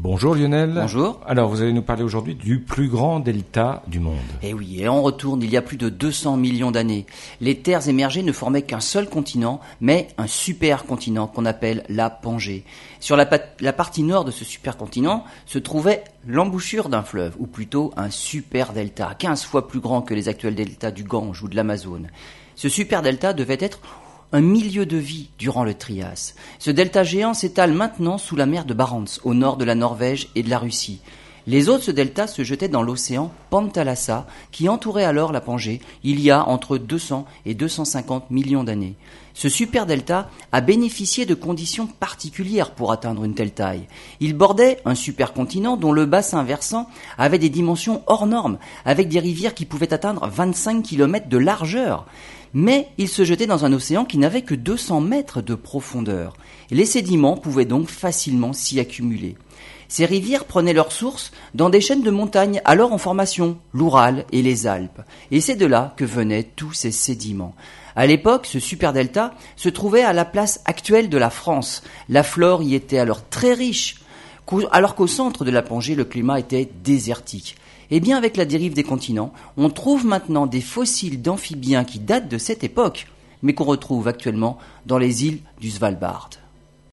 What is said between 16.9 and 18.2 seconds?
d'un fleuve, ou plutôt un